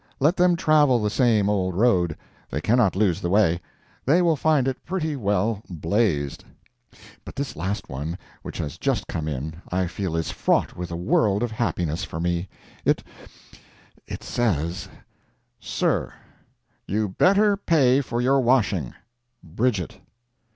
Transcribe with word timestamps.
Let 0.19 0.35
them 0.35 0.55
travel 0.55 0.97
the 0.99 1.11
same 1.11 1.47
old 1.47 1.75
road. 1.75 2.17
They 2.49 2.59
cannot 2.59 2.95
lose 2.95 3.21
the 3.21 3.29
way. 3.29 3.61
They 4.03 4.23
will 4.23 4.35
find 4.35 4.67
it 4.67 4.83
pretty 4.83 5.15
well 5.15 5.61
"blazed." 5.69 6.43
But 7.23 7.35
this 7.35 7.55
last 7.55 7.87
one, 7.87 8.17
which 8.41 8.57
has 8.57 8.79
just 8.79 9.05
come 9.05 9.27
in, 9.27 9.61
I 9.71 9.85
feel 9.85 10.15
is 10.15 10.31
fraught 10.31 10.75
with 10.75 10.89
a 10.89 10.95
world 10.95 11.43
of 11.43 11.51
happiness 11.51 12.03
for 12.03 12.19
me. 12.19 12.49
It—it 12.83 14.23
says: 14.23 14.89
"SIR: 15.59 16.11
You 16.87 17.09
better 17.09 17.55
pay 17.55 18.01
for 18.01 18.19
your 18.21 18.39
washing. 18.39 18.95
BRIDGET." 19.43 20.01